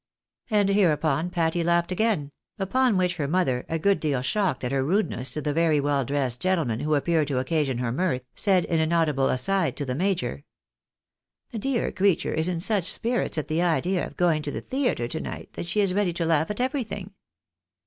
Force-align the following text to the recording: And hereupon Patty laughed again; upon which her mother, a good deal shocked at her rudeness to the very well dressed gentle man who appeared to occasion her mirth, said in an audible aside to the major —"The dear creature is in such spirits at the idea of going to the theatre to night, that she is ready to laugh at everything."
And 0.49 0.69
hereupon 0.69 1.29
Patty 1.29 1.63
laughed 1.63 1.91
again; 1.91 2.31
upon 2.57 2.97
which 2.97 3.17
her 3.17 3.27
mother, 3.27 3.67
a 3.69 3.77
good 3.77 3.99
deal 3.99 4.23
shocked 4.23 4.63
at 4.63 4.71
her 4.71 4.83
rudeness 4.83 5.31
to 5.35 5.41
the 5.43 5.53
very 5.53 5.79
well 5.79 6.03
dressed 6.05 6.39
gentle 6.39 6.65
man 6.65 6.79
who 6.79 6.95
appeared 6.95 7.27
to 7.27 7.37
occasion 7.37 7.77
her 7.77 7.91
mirth, 7.91 8.23
said 8.33 8.65
in 8.65 8.79
an 8.79 8.91
audible 8.93 9.29
aside 9.29 9.77
to 9.77 9.85
the 9.85 9.93
major 9.93 10.43
—"The 11.51 11.59
dear 11.59 11.91
creature 11.91 12.33
is 12.33 12.47
in 12.49 12.61
such 12.61 12.91
spirits 12.91 13.37
at 13.37 13.47
the 13.47 13.61
idea 13.61 14.03
of 14.07 14.17
going 14.17 14.41
to 14.41 14.49
the 14.49 14.61
theatre 14.61 15.07
to 15.07 15.19
night, 15.21 15.53
that 15.53 15.67
she 15.67 15.81
is 15.81 15.93
ready 15.93 16.13
to 16.13 16.25
laugh 16.25 16.49
at 16.49 16.59
everything." 16.59 17.13